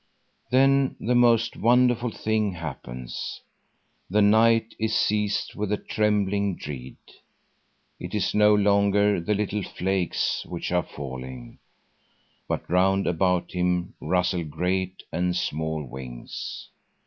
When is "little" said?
9.35-9.61